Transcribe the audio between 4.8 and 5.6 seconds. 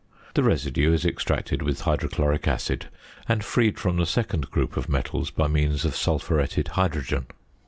metals by